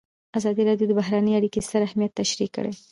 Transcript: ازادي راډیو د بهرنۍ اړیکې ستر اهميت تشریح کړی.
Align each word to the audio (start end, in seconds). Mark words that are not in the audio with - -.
ازادي 0.37 0.63
راډیو 0.69 0.89
د 0.89 0.93
بهرنۍ 0.99 1.33
اړیکې 1.35 1.59
ستر 1.67 1.81
اهميت 1.87 2.11
تشریح 2.21 2.49
کړی. 2.55 2.73